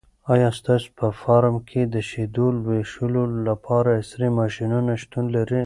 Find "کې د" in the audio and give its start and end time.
1.69-1.95